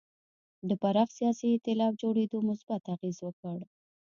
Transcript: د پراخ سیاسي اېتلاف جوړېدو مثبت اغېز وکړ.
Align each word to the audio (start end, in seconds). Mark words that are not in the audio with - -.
د 0.69 0.71
پراخ 0.81 1.09
سیاسي 1.17 1.47
اېتلاف 1.51 1.93
جوړېدو 2.01 2.37
مثبت 2.49 2.81
اغېز 2.95 3.17
وکړ. 3.23 3.57